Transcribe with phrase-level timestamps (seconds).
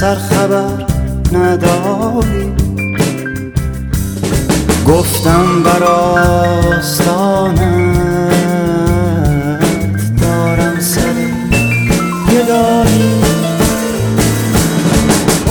[0.00, 0.84] سر خبر
[1.32, 2.52] نداری؟
[4.88, 7.00] گفتم بر آستانت
[10.22, 11.14] دارم سر
[12.30, 13.12] گدایی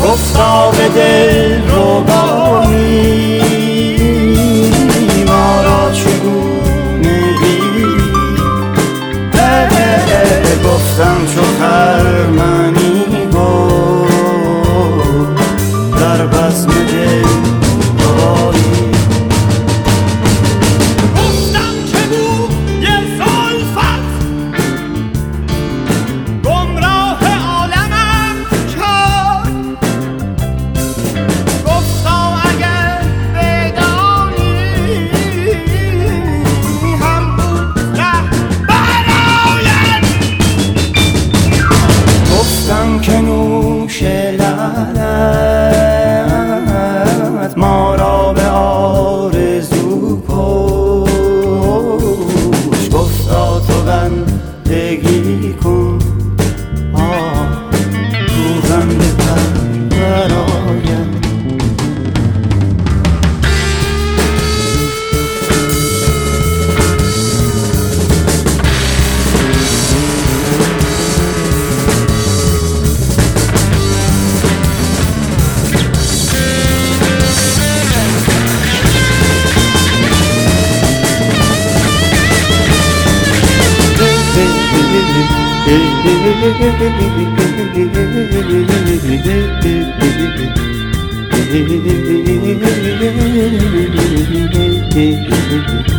[0.03, 3.41] گفتا به دل ربایی
[5.27, 7.61] ما را چگونه بی
[10.65, 12.78] گفتم چو خرمنی
[16.65, 17.58] در بزم
[94.91, 95.98] Thank you.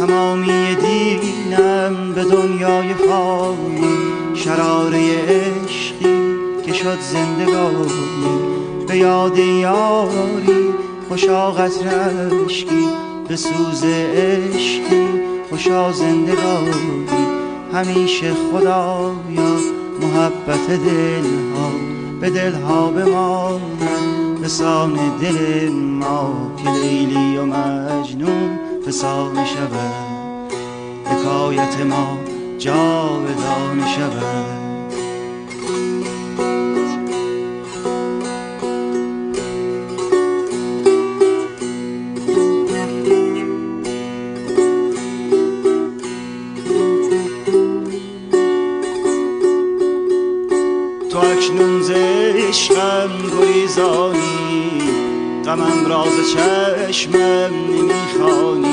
[0.00, 3.96] تمامی دینم به دنیای فانی.
[4.34, 7.86] شراره عشقی که شد زندگانی.
[8.88, 10.74] به یاد یاری
[11.08, 11.88] خوشا قطر
[12.44, 12.88] عشقی.
[13.28, 15.08] به سوز عشقی
[15.50, 17.06] خوشا زندگانی.
[17.72, 19.20] همیشه خدایا
[20.00, 21.70] محبت دلها.
[22.20, 23.60] به دلها ما
[24.40, 28.59] به سان دل ما که لیلی و مجنون.
[28.86, 30.52] فسانه شود
[31.04, 32.18] حکایت ما
[32.58, 34.60] جاودانه شود
[51.40, 53.10] اکنون ز عشقم
[53.40, 54.80] گریزانی
[55.44, 58.69] غمم راز چشمم نمی‌خوانی.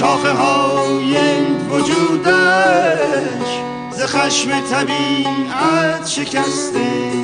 [0.00, 1.16] شاخه های
[1.70, 3.50] وجودش
[3.90, 7.19] ز خشم طبیعت شکسته.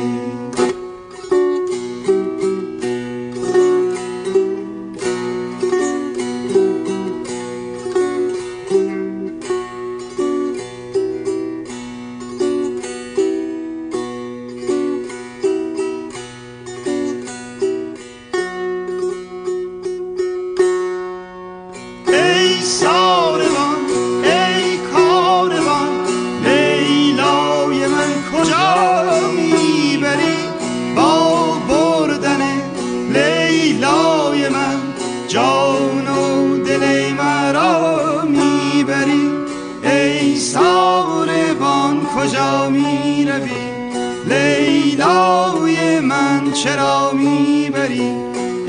[46.67, 48.13] چرا می‌بری؟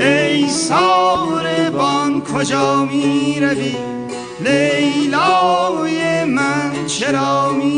[0.00, 3.76] ای ساربان کجا می‌روی؟
[4.40, 7.77] لیلای من چرا می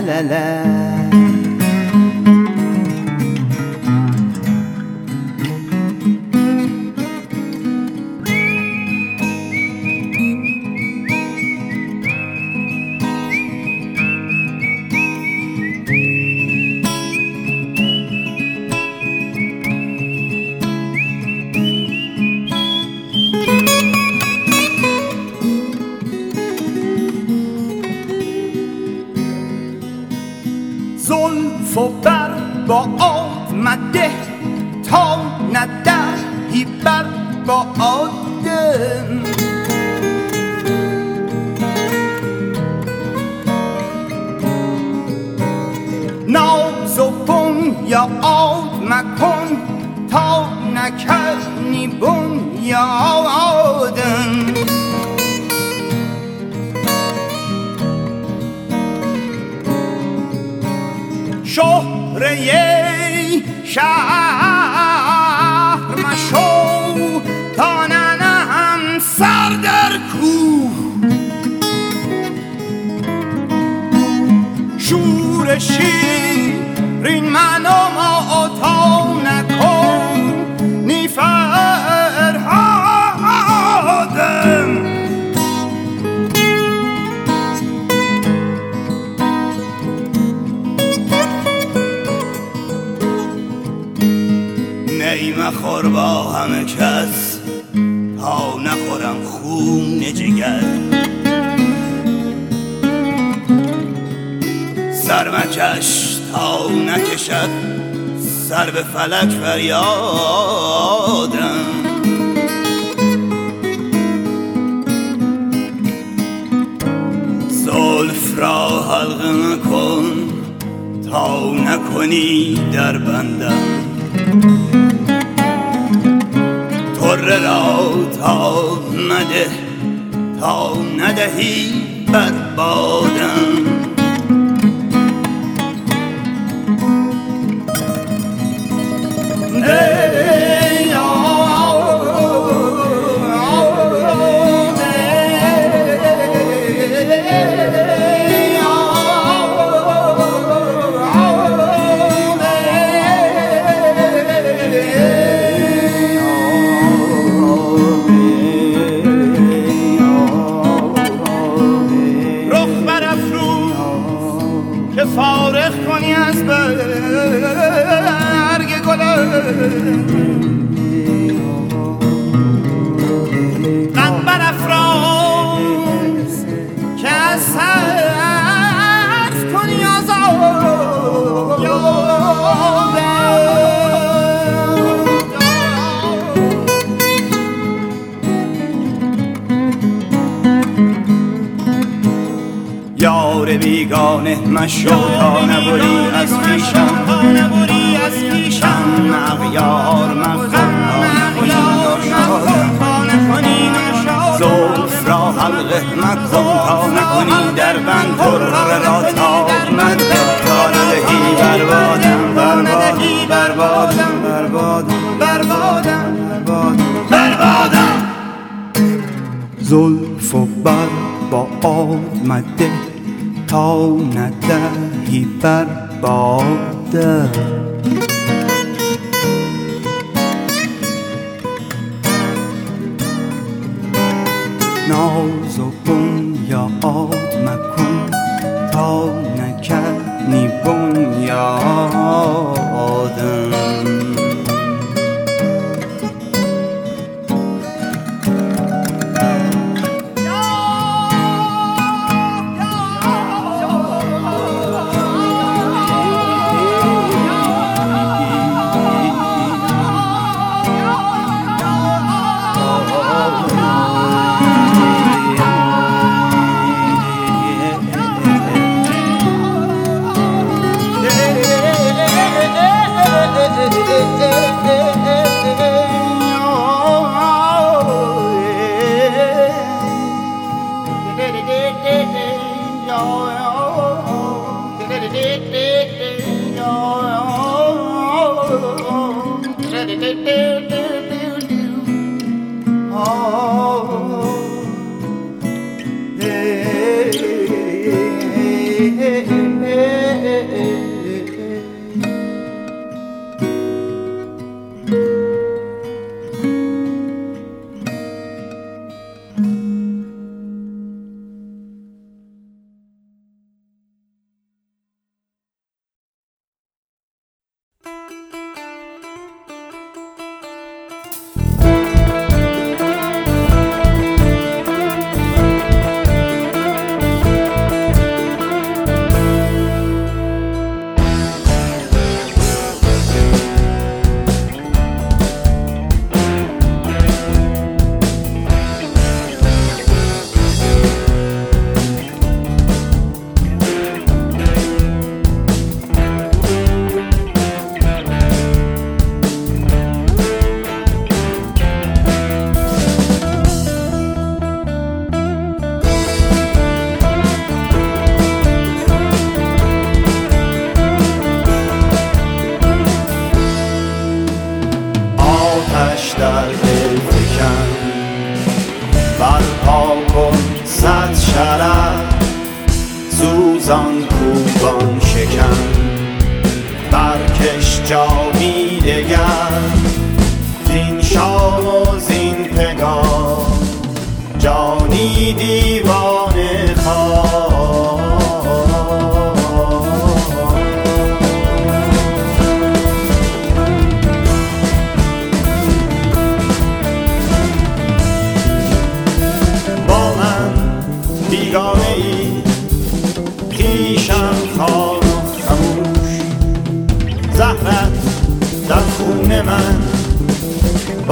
[0.00, 0.35] la la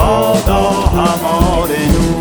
[0.05, 2.14] بادا همار نور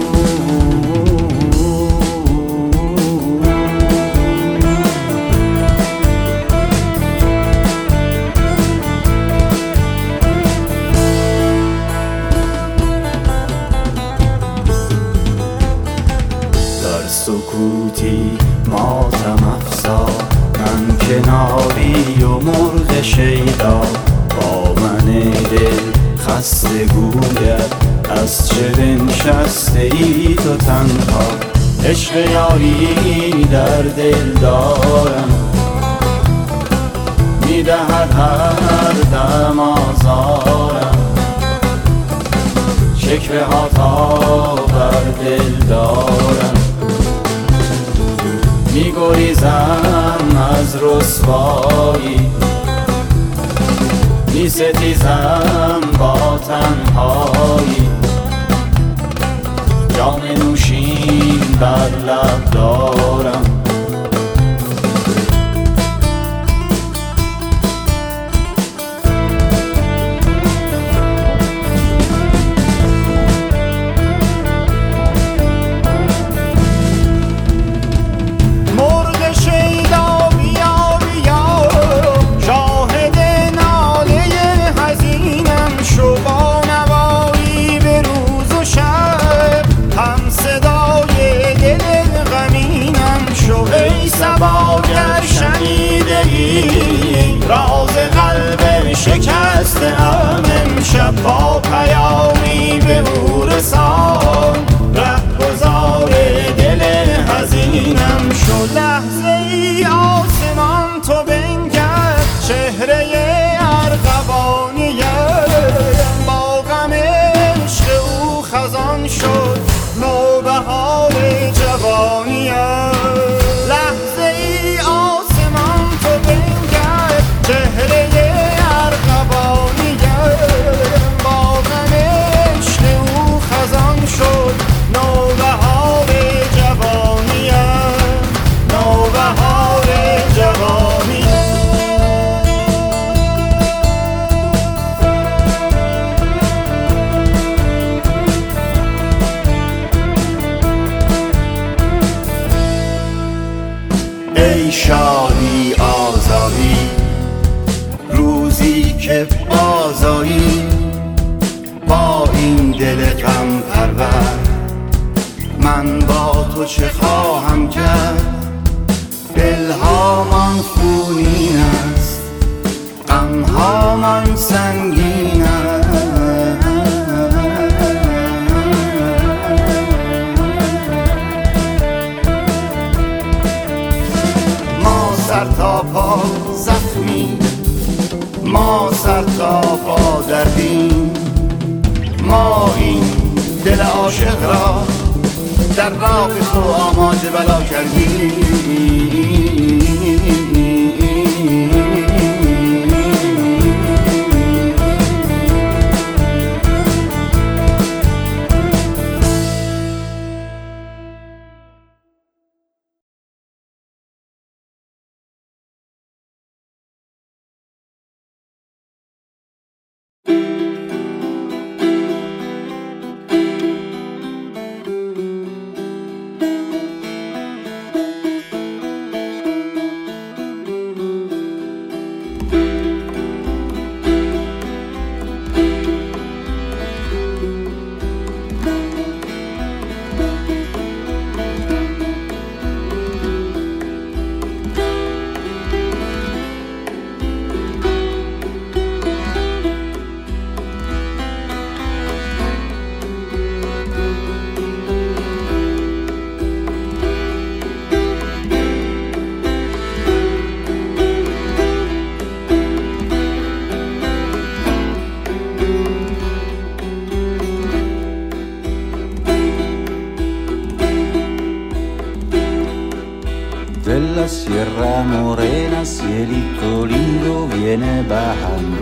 [274.73, 278.81] sierra morena, cielito lindo viene bajando.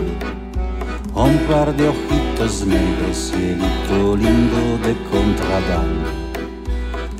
[1.14, 6.08] Un par de ojitos negros, cielito lindo de contrabando.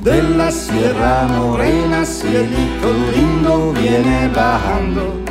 [0.01, 5.21] De la sierra morena, cielito lindo viene bajando.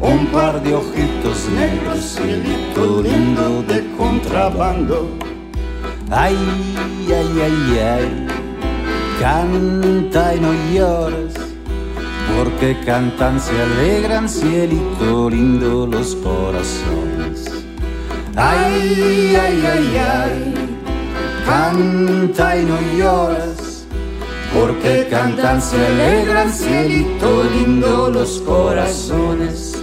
[0.00, 5.08] Un par de ojitos negros, cielito lindo de contrabando.
[6.10, 6.36] Ay,
[7.08, 8.26] ay, ay, ay,
[9.20, 11.23] canta y no llores,
[12.44, 17.46] porque cantan, se alegran, cielito lindo los corazones.
[18.36, 20.54] Ay, ay, ay, ay,
[21.46, 23.86] canta y no llores,
[24.52, 29.80] porque cantan, se alegran, cielito lindo los corazones.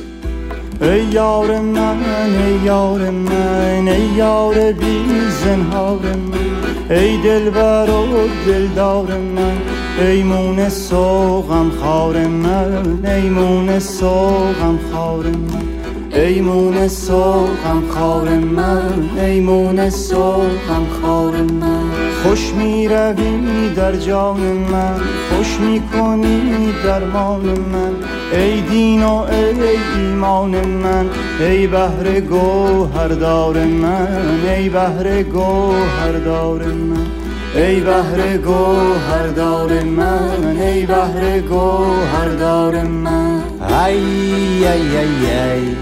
[0.82, 2.00] ای یار من
[2.44, 5.06] ای یار من ای یار بی
[5.44, 6.00] زنهار
[6.32, 15.26] من ای دلبر و دلدار من ای مون سوغم خار من ای مون سوغم خار
[15.26, 15.72] من.
[16.14, 21.92] ای مون سوغم خار من ای مون سوغم خار من.
[22.24, 25.00] خوش می روی در جان من
[25.30, 27.94] خوش می کنی درمان من.
[28.40, 37.21] ای دین و ای ایمان من ای بهر گوهردار من ای بهر گوهردار من.
[37.55, 45.15] ای بهر گوهردار من ای بهر گوهردار من Ay, ay, ay,
[45.51, 45.77] ay,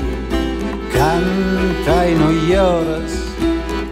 [0.92, 3.12] canta y no lloras,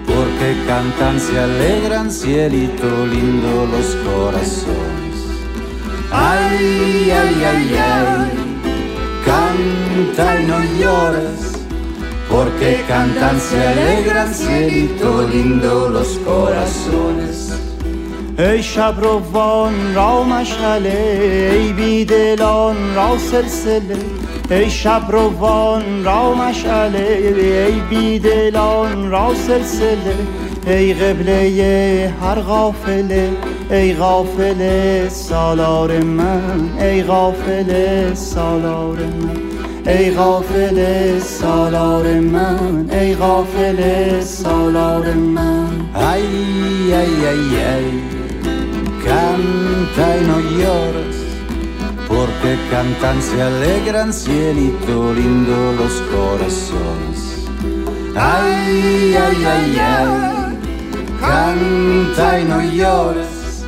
[0.07, 5.17] porque cantan, se alegran, cielito lindo los corazones.
[6.11, 8.31] Ay, ay, ay, ay,
[9.25, 11.53] canta y no lloras,
[12.31, 17.46] porque cantan, se alegran, cielito lindo los corazones.
[18.40, 23.98] ای شب روان را مشعله ای بیدلان را سلسله.
[24.52, 30.16] ای شب روان را مشعله ای بیدلان را سلسله.
[30.68, 33.30] ای قبله هر غافله
[33.72, 39.42] ای غافله سالار من ای غافله سالار من.
[39.88, 43.82] ای غافل سالار من ای غافل
[44.22, 45.68] سالار من.
[45.96, 46.22] Ay,
[46.94, 48.17] ay, ay, ay,
[49.07, 51.17] canta y no llores,
[52.09, 57.21] porque cantan, se alegran, cielito lindo los corazones.
[58.15, 60.59] Ay, ay, ay, ay,
[61.21, 63.65] canta y no llores,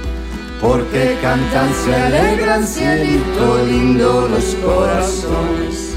[0.60, 5.94] porque cantan, se alegran, cielito lindo los corazones.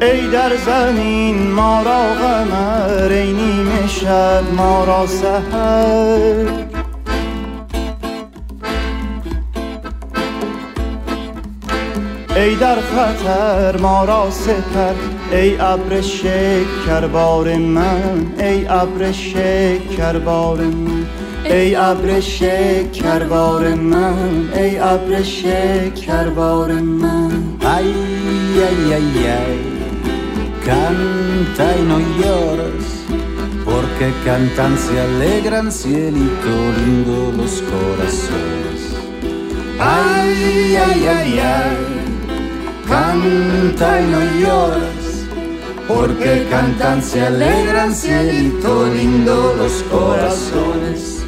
[0.00, 6.71] ای در زمین ما را قمر ای نیمه شب ما را سحر
[12.36, 14.94] ای در خطر ما را سپر
[15.32, 21.06] ای ابر شکربار من ای ابر شکربار من
[21.44, 27.92] ای ابر شکربار من ای ابر شکربار من Ay,
[28.68, 29.58] ay, ay, ay,
[30.64, 32.86] canta y no llores,
[33.64, 38.80] porque cantan, se alegran, cielito lindo los corazones.
[39.78, 41.91] Ay, ay, ay, ay,
[42.93, 45.25] canta y no llores,
[45.87, 51.25] porque cantan, se alegran, cielito lindo los corazones.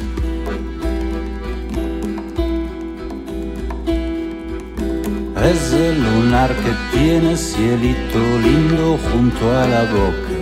[5.50, 10.36] Es el lunar que tiene cielito lindo junto a la boca.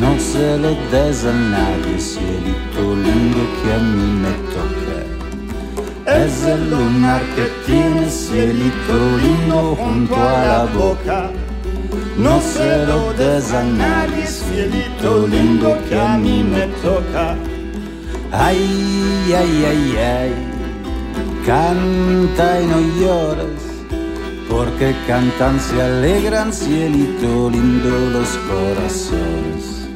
[0.00, 4.96] No se lo des a nadie, cielito lindo que a mí me toca.
[6.24, 11.30] Es el lunar que tiene cielito lindo junto a la boca.
[12.16, 17.36] No se lo des a nadie, cielito lindo que a mí me toca.
[18.32, 20.32] Ay, ay, ay, ay,
[21.44, 23.62] canta y no llores,
[24.48, 29.88] porque cantan, se alegran, cielito lindo los corazones.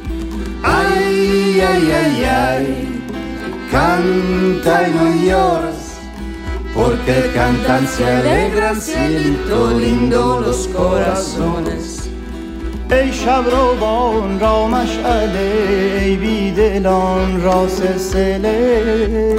[0.62, 3.02] Ay, ay, ay, ay,
[3.70, 5.79] canta y no llores,
[6.74, 12.00] porque cantan, se alegran, cielito lindo los corazones.
[12.92, 15.52] ای شب روان را مشعله
[16.00, 19.37] ای بیدلان را سلسله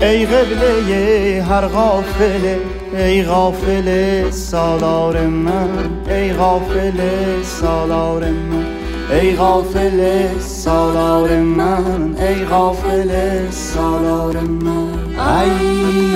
[0.00, 2.58] ای قبله هر غافله
[2.94, 5.70] ای غافل سالار من
[6.10, 7.00] ای غافل
[7.42, 8.77] سالار من
[9.11, 13.11] ای غافل سالار من ای غافل
[13.51, 15.51] سالار من Ay,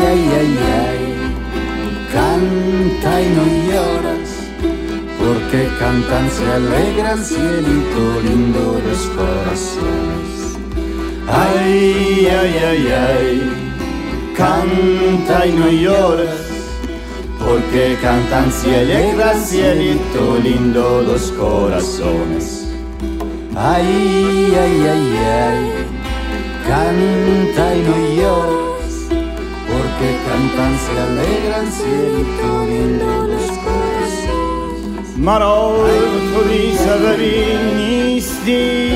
[0.10, 0.54] ay, ay,
[0.88, 1.02] ay,
[2.12, 4.30] canta y no lloras,
[5.20, 10.58] porque cantan, se alegran, cielito lindo los corazones.
[11.28, 13.42] Ay, ay, ay, ay,
[14.36, 16.42] canta y no lloras,
[17.40, 22.61] porque cantan, se alegran, cielito lindo los corazones.
[23.55, 23.87] Ay,
[24.65, 25.07] ay, ay,
[25.47, 25.61] ay,
[26.67, 28.95] canta y no lloras,
[29.69, 34.73] porque cantan, se alegran, cielito lindo los corazones.
[35.17, 35.73] مرا
[36.35, 37.45] تو بی سببی
[37.77, 38.91] نیستی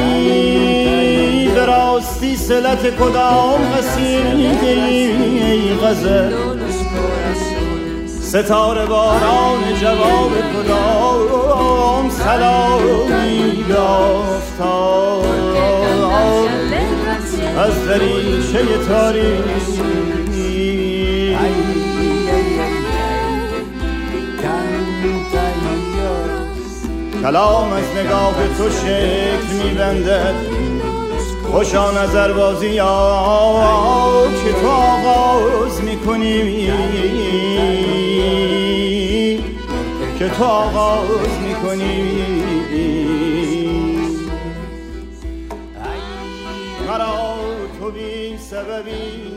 [1.55, 6.33] به راستی سلت کدام قصیده ای غزل
[8.27, 15.25] ستاره باران جواب کدام سلامی یافتاد
[17.59, 18.59] از دریچه
[18.89, 20.27] تاریکی.
[27.23, 30.56] کلام از نگاه تو شکل میبندد
[31.52, 32.74] خوشا نظر بازی
[34.44, 36.72] که تو آغاز می‌کنی.
[40.18, 42.16] که تو آغاز می‌کنی.
[46.88, 47.37] مرا
[47.80, 49.36] تو بی سببی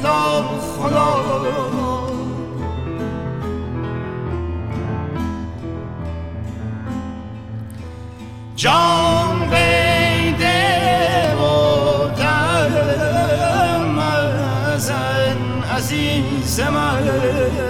[0.00, 0.44] خدا
[0.78, 1.10] خدا.
[8.56, 10.64] جان بیده
[11.34, 13.98] و دم
[14.68, 15.36] ازن
[15.76, 17.69] عزیز من.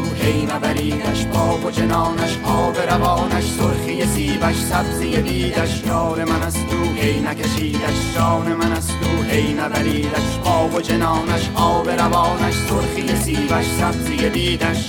[0.21, 6.83] هی نبریدش باغ و جنانش آب روانش سرخی سیبش سبزی بیدش یار من است تو
[6.83, 8.15] هی نکشیدش.
[8.15, 10.37] جان من است تو هی نبریدش.
[10.45, 14.87] باغ و جنانش آب روانش سرخی سیبش سبزی بیدش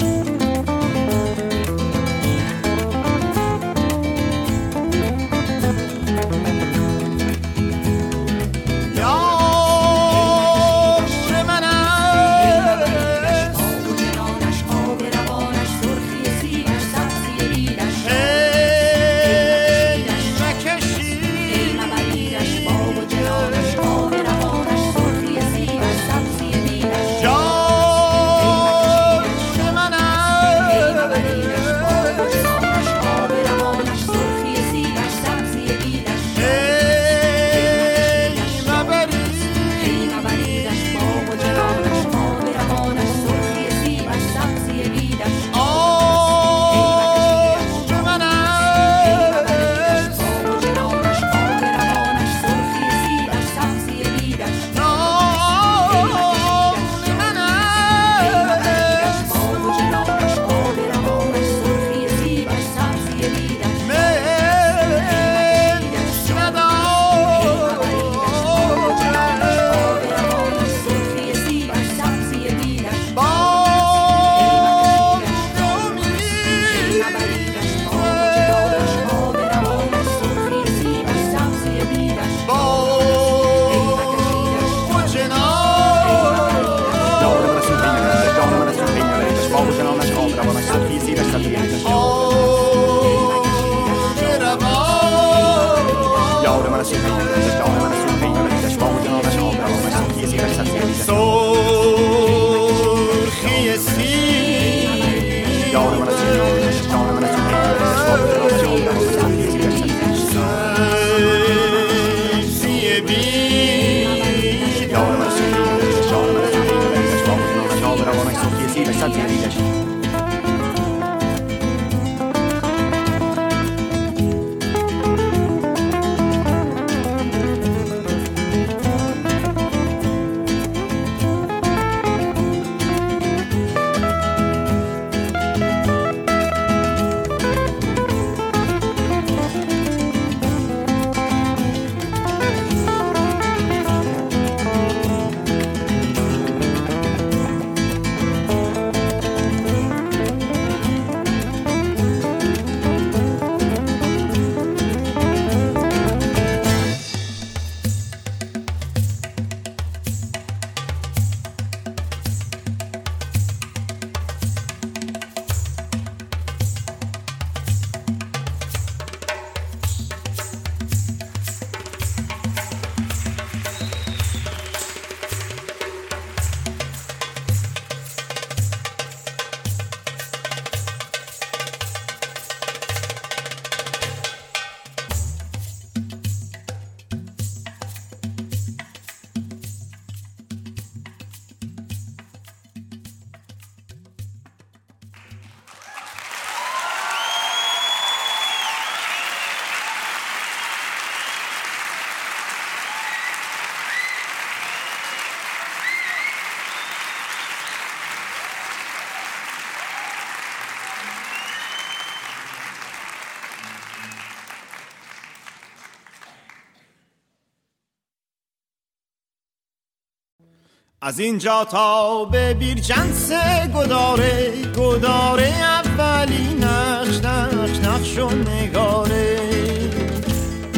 [221.13, 223.33] از اینجا تا به بیرجنس
[223.75, 229.39] گداره گداره اولی نقش نقش نقش و نگاره.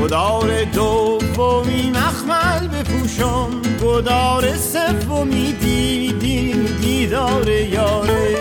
[0.00, 8.36] گدار دومی مخمل بپوشم گدار سومی دیدی دیدار یاره.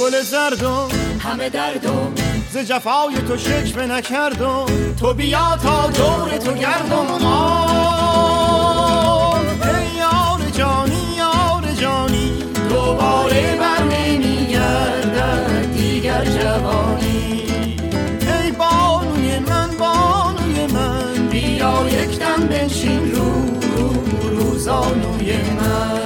[0.00, 2.12] گل زردم همه دردم.
[2.52, 4.66] ز جفای تو شکوه نکردم
[5.00, 7.26] تو بیا تا دور تو گردم.
[7.26, 9.31] آه!
[10.52, 12.32] جانی یار جانی.
[12.70, 17.42] دوباره بر نمیگردد دیگر جوانی.
[18.20, 23.32] ای بانوی من بانوی من بیا یک دم بنشین رو
[23.76, 23.90] رو
[24.38, 26.01] روزانوی من.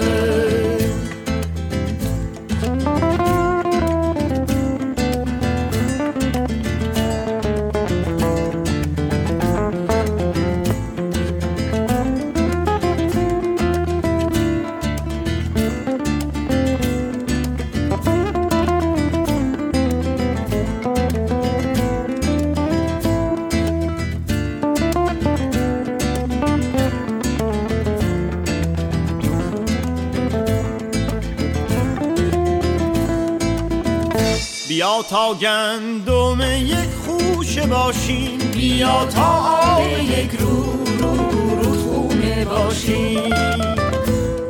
[34.77, 38.39] بیا تا گندم یک خوشه باشیم.
[38.39, 43.35] بیا تا آب یک رو رو رودخونه باشیم.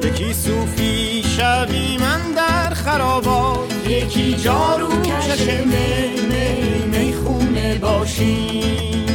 [0.03, 3.89] یکی صوفی شوی من در خرابات.
[3.89, 9.07] یکی جارو کش می می می خونه باشیم.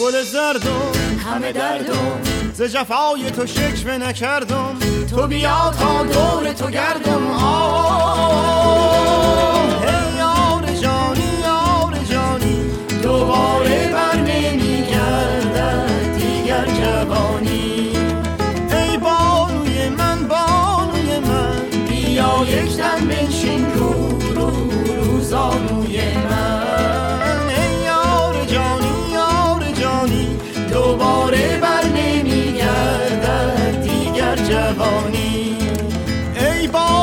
[0.00, 0.92] گل زردم
[1.26, 2.20] همه دردم.
[2.52, 4.76] ز جفای تو شکوه نکردم.
[5.10, 7.30] تو بیا تا دور تو گردم.
[7.30, 8.84] آه.
[13.14, 17.92] دوباره بر نمیگردد دیگر جوانی.
[18.72, 24.50] ای بانوی من بانوی من بیا یک دم بنشین رو رو
[25.02, 27.48] روزانوی من.
[27.48, 30.28] ای یار جانی یار جانی
[30.72, 35.56] دوباره بر نمیگردد دیگر جوانی.
[36.36, 36.93] ای بانوی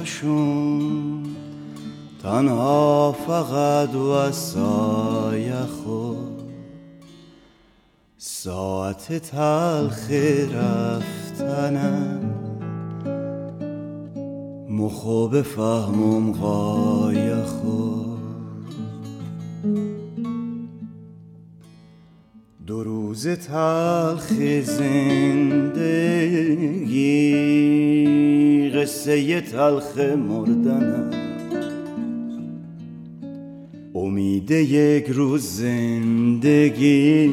[0.00, 1.36] تنها بشون
[2.22, 6.42] تنها فقط وسای خود.
[8.18, 10.10] ساعت تلخ
[10.54, 12.20] رفتنم.
[14.70, 18.09] مخو بفهمم غای خود.
[23.10, 24.32] روز تلخ
[24.62, 25.90] زندگی
[28.70, 31.10] قصه تلخ مردنم
[33.94, 37.30] امید یک روز زندگی.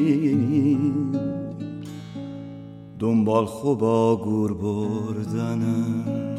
[2.98, 6.37] دنبال خوبا گور بردنم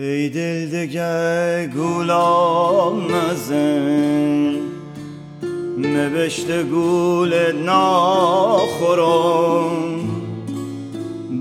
[0.00, 4.54] ای دل دگه گولام مزن
[5.78, 9.00] نوشته گول ناخورم.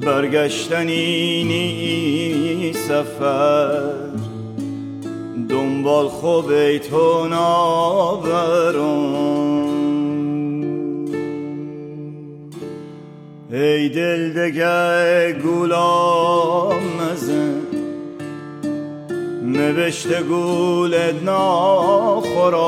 [0.01, 3.91] برگشتنی نی سفر.
[5.49, 8.79] دنبال خوب تو نابرم.
[13.51, 17.68] ای دل دگه گولام مزن
[19.49, 22.59] نوشته گولت ناخورم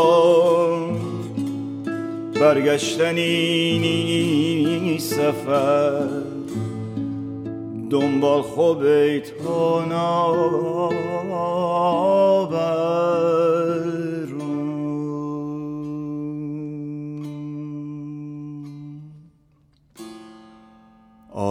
[2.34, 6.08] برگشتنی نی سفر.
[7.90, 8.84] دنبال خوب
[9.20, 9.82] تو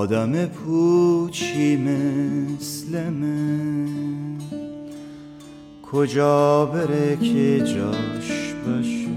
[0.01, 4.20] آدم پوچی مثل من.
[5.93, 9.11] کجا بره که جاش باشه؟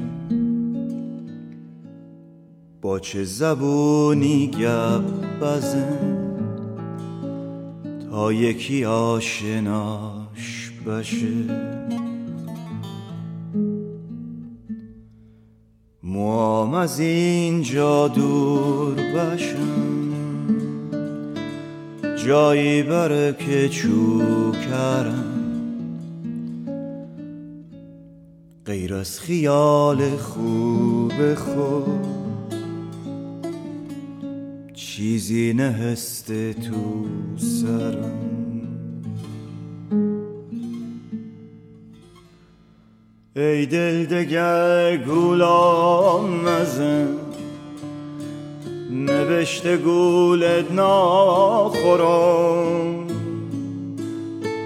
[2.81, 5.03] با چه زبونی گپ
[5.41, 6.27] بزن
[8.09, 11.27] تا یکی آشناش باشه؟
[16.03, 20.13] موام از اینجا دور باشم
[22.25, 25.32] جایی بره که چوکرم
[28.65, 32.07] غیر از خیال خوب خود.
[34.73, 37.05] چیزی نهسته تو
[37.37, 38.21] سرم.
[43.35, 47.07] ای دل دگر گولام مزن.
[48.91, 51.87] نوشته گولت ناخورم.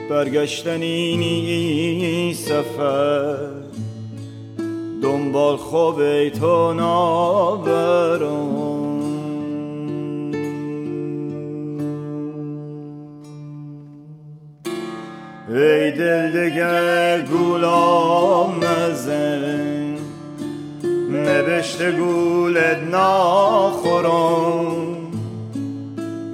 [0.10, 3.57] برگشتنی نی سفر.
[5.08, 6.74] دنبال خوب تو
[15.50, 19.96] ای دل دگر گولام مزن
[21.12, 24.66] نوشته گولت ناخورم.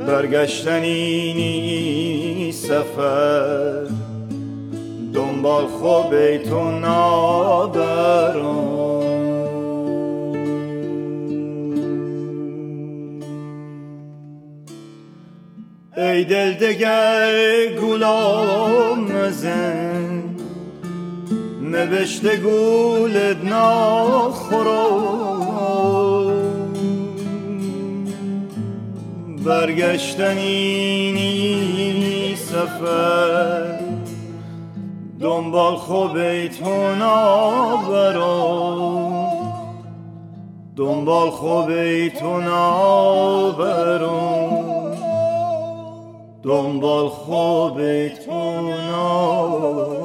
[0.08, 2.52] برگشتنی نی
[5.44, 8.44] سفر دنبال خوب تو نابرم
[15.98, 20.24] ای دل دگر گولام مزن
[21.62, 25.14] نوشته گولت ناخورم.
[29.46, 33.73] برگشتنی نی سفر.
[35.24, 38.24] دنبال خوب تو نابرم
[40.76, 41.68] دنبال خوب
[42.08, 44.14] تو نابرم
[46.44, 50.03] دنبال خوب تو من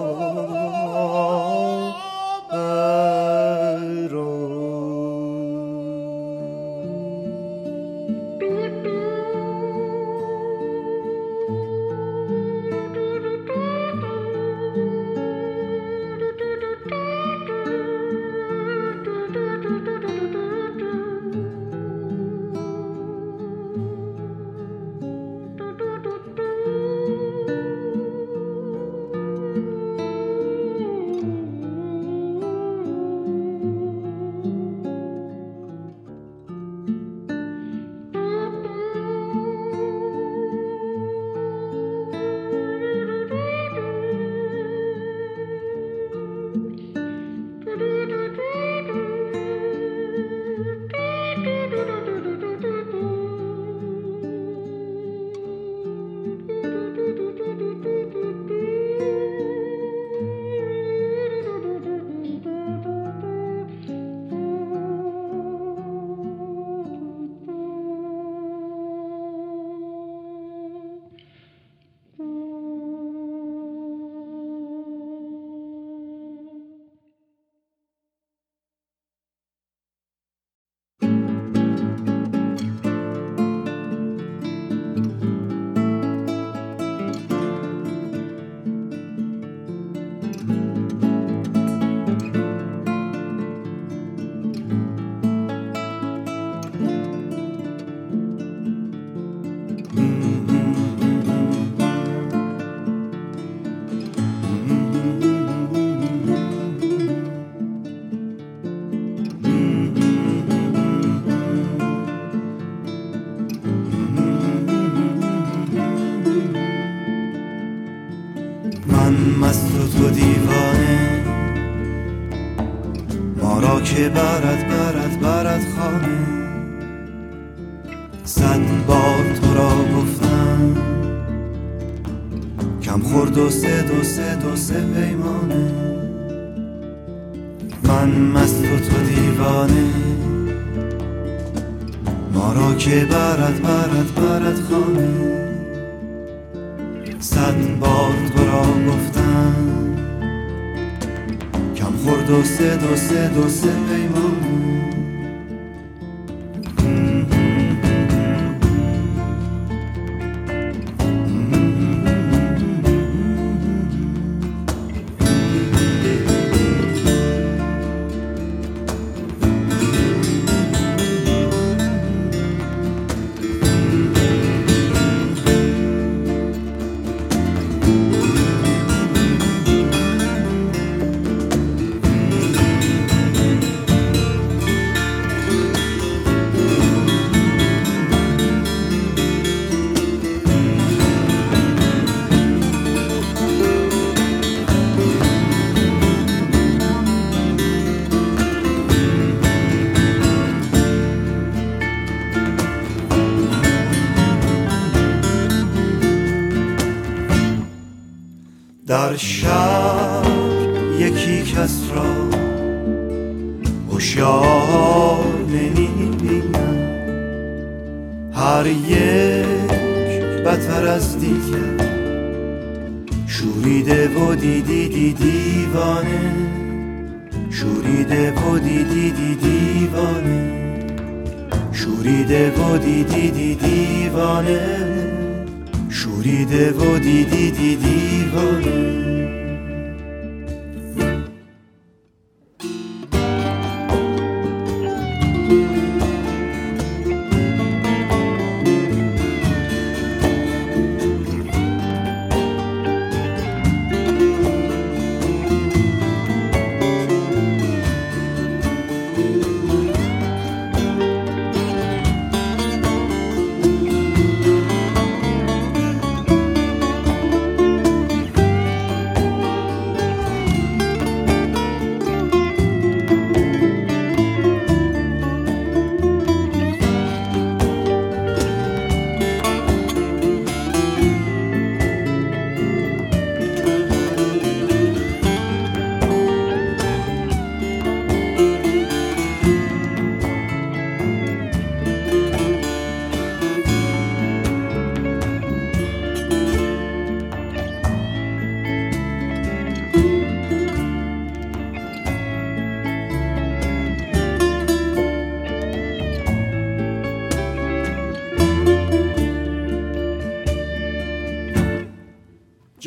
[124.09, 124.68] عبارة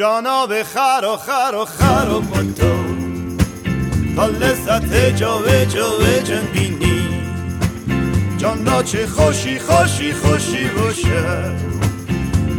[0.01, 2.73] جانا به خر و خر و خر و پتو
[4.15, 4.93] تا لذت
[6.23, 7.01] جن بینی.
[8.37, 11.51] جان چه خوشی خوشی خوشی باشه.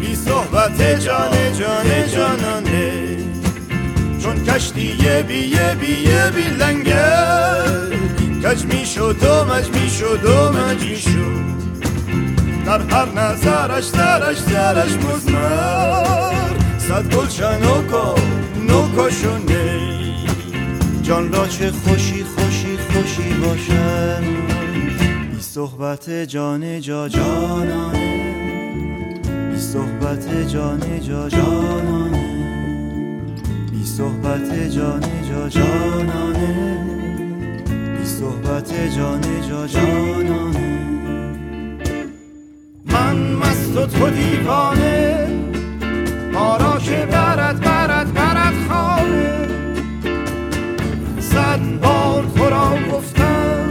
[0.01, 3.16] بی صحبت جان جان جانانه.
[4.22, 7.97] چون کشتی یه بی یه بی یه بی لنگر
[8.45, 11.43] کج می شد و مج می شد و می شد.
[12.66, 16.41] در هر نظرش درش درش مزمر
[16.89, 18.20] صد گلشن نوکو
[18.68, 19.80] نوکو شونه
[21.03, 24.22] جان را چه خوشی خوشی خوشی باشم
[25.30, 28.03] بی صحبت جان جا جانانه.
[29.51, 32.24] بی صحبت جان جا جانانه.
[33.70, 36.78] بی صحبت جان جا جانانه.
[37.99, 40.68] بی صحبت جان جا جانانه.
[42.85, 45.41] من مست و تو دیوانه.
[46.43, 49.49] ما را که برد برد برد خانه
[51.20, 53.68] صد بار تو را گفتم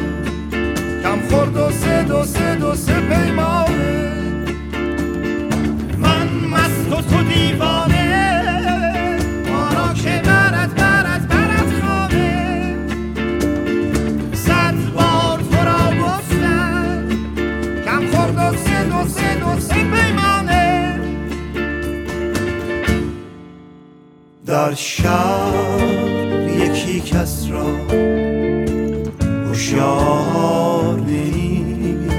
[1.04, 4.21] کم خورد و سه دو سه دو سه پیمانه.
[24.62, 27.66] در شهر یکی کس را
[29.48, 32.10] هوشیار نمی‌بینم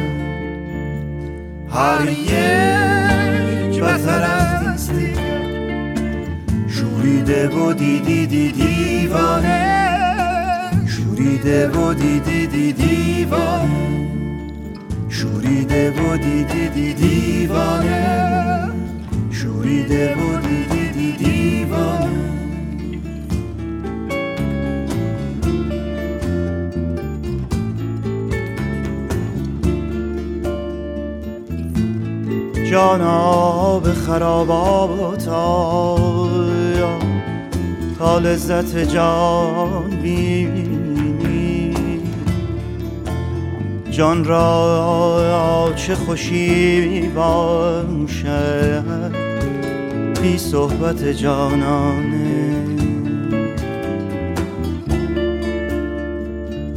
[1.70, 5.92] هر یک بتر از دیگر.
[6.68, 9.90] شوریده و دیدی دی دیوانه.
[10.86, 14.06] شوریده و دیدی دی دیوانه.
[15.08, 18.70] شوریده و دیدی دی دیوانه.
[19.30, 22.11] شوریده و دیدی دی دیوانه.
[32.72, 35.24] جانا به خرابات
[37.98, 41.74] تا لذت جان بینی؟
[43.90, 49.12] جان را چه خوشی باشد
[50.22, 52.52] بی صحبت جانانه؟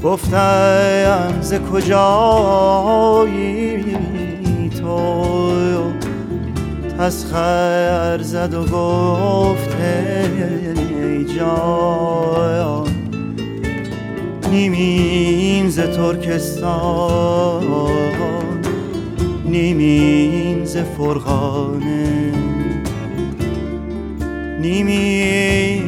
[0.03, 3.74] گفتم ز کجایی
[6.99, 12.87] تسخر زد و گفت ای جان
[14.51, 17.63] نیمین ز ترکستان
[19.45, 22.31] نیمین ز فرغانه
[24.61, 25.83] نیمی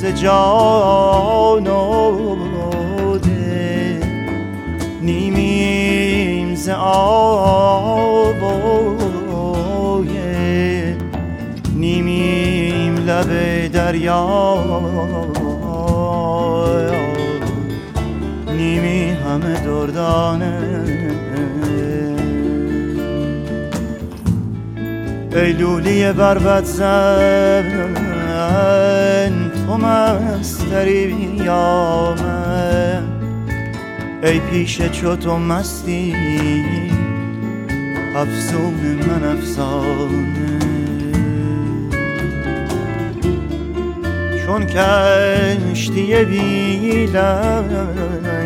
[0.00, 2.36] ز جان و
[5.02, 8.42] نیمیم ز آب
[13.96, 14.56] دریا.
[18.56, 20.58] نیمی همه دردانه.
[25.32, 26.92] ای لولی بربت زن
[29.66, 33.02] تو مستری بیامه
[34.22, 36.14] ای پیش چو تو مستی
[38.16, 40.55] افزون من افسانه.
[44.46, 48.36] چون کشتی بی لنگر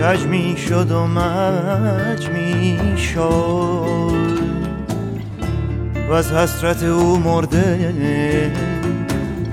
[0.00, 3.22] کج می شد و مج می شد
[6.08, 8.52] و از حسرت او مرده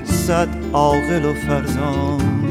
[0.04, 2.49] صد عاقل و فرزانه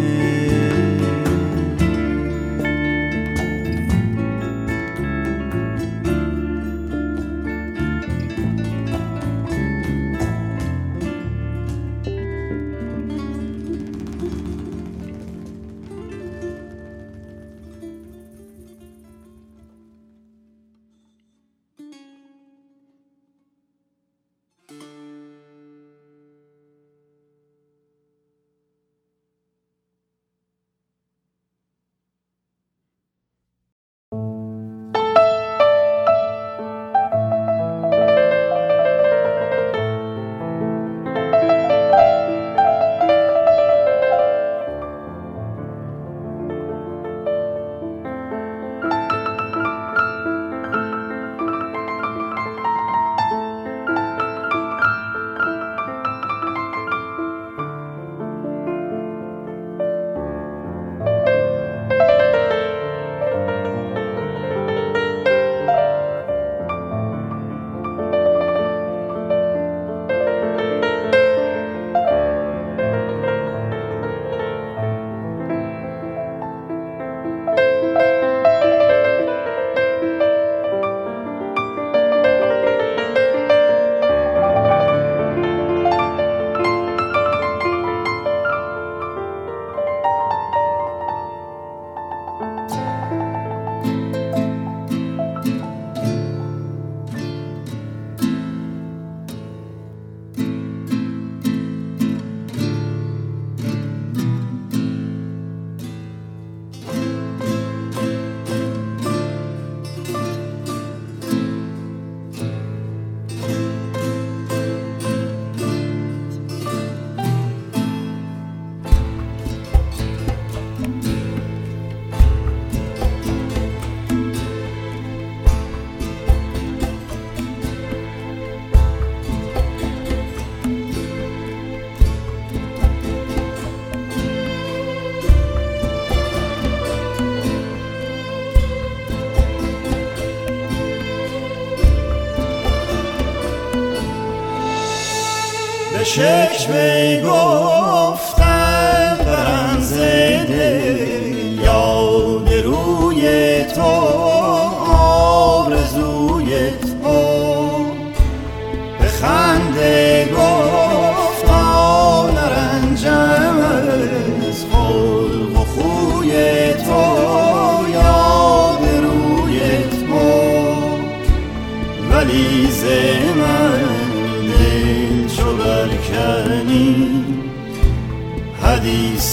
[146.09, 149.93] شکوه گفتن برنز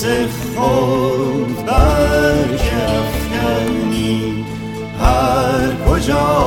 [0.06, 2.46] حدیث خود برکفکنی
[5.02, 6.45] هر کجا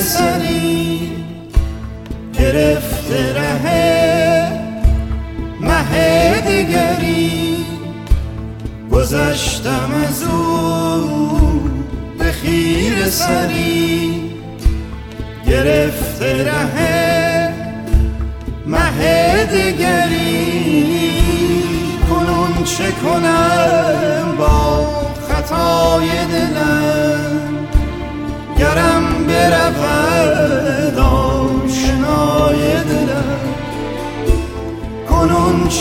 [0.00, 1.12] سری
[2.38, 4.50] گرفته ره
[5.60, 7.66] مه دیگری.
[8.90, 11.70] گذشتم از او
[12.18, 14.30] به خیر سری
[15.46, 17.52] گرفته ره
[18.66, 20.76] مه دیگری.
[22.08, 24.05] کنون چه کنم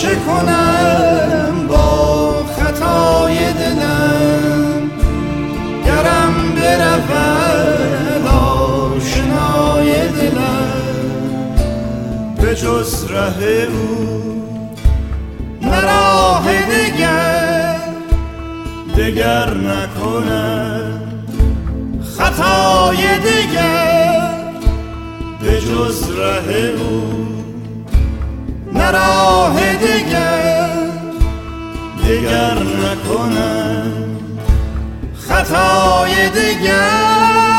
[0.02, 4.92] چه کنم با خطای دلم؟
[5.86, 11.56] گرم برود آشنای دلم.
[12.42, 14.44] به جز ره او
[15.62, 17.76] نراه دگر
[18.98, 21.02] دگر نکنم.
[22.18, 24.34] خطای دگر
[25.42, 27.25] به جز ره او
[28.86, 30.70] نراه دگر
[32.08, 33.92] دگر نکنم.
[35.18, 37.55] خطای دگر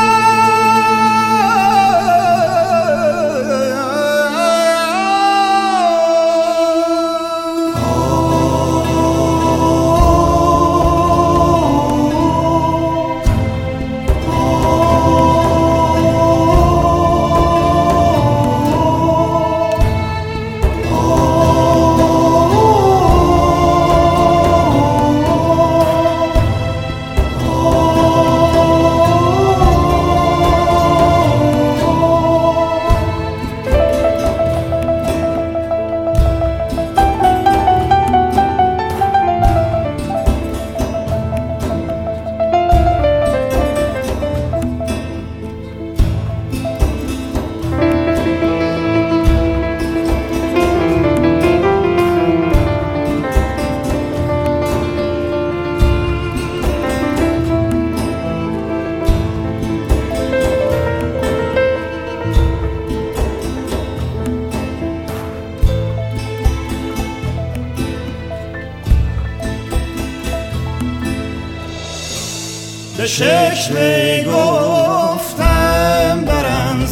[73.17, 73.75] شکل
[74.23, 76.85] گفتم برم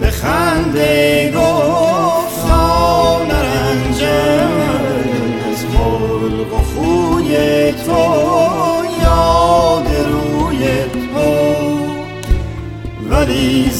[0.00, 4.50] به خنده گفتم نرنجم
[5.52, 8.02] از خلق و خوی تو
[9.02, 11.30] یاد روی تو.
[13.10, 13.70] ولی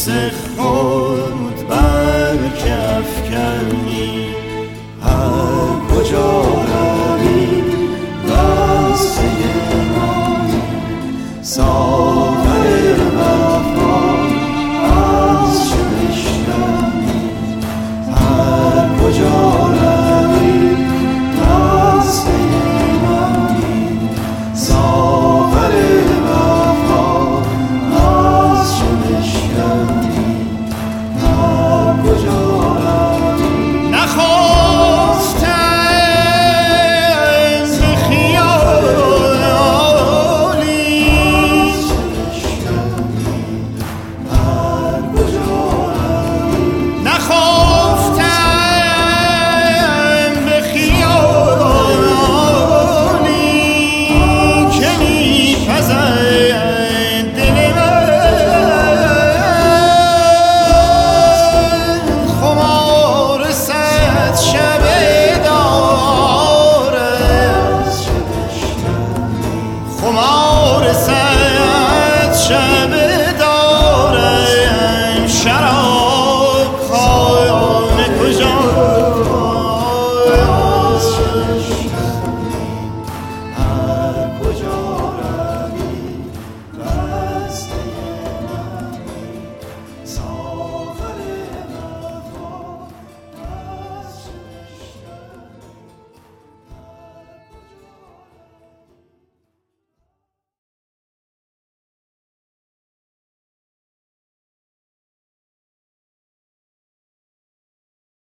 [0.00, 0.39] zeg